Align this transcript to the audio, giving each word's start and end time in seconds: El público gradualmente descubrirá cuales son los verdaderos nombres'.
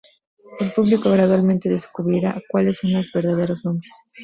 El 0.59 0.71
público 0.73 1.11
gradualmente 1.11 1.69
descubrirá 1.69 2.41
cuales 2.49 2.77
son 2.79 2.91
los 2.93 3.11
verdaderos 3.13 3.63
nombres'. 3.63 3.93